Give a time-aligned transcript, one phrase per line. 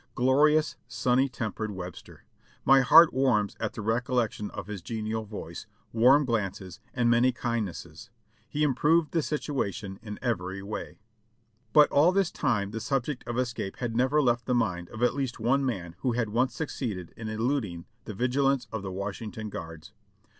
[0.15, 2.23] Glorious, sunny tempered Webster!
[2.65, 8.09] my heart warms at the recollection of his genial voice, warm glances and many kindnesses;
[8.49, 11.01] he improved the situation in every way.
[11.71, 15.13] But all this time the subject of escape had never left the mind of at
[15.13, 19.49] least one man who had once succeeded in eluding the vigil ance of the Washington
[19.51, 19.93] guards.